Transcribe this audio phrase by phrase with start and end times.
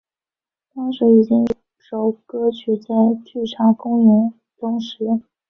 [0.73, 1.45] 当时已经有
[1.77, 2.87] 数首歌曲在
[3.23, 5.21] 剧场公演中使用。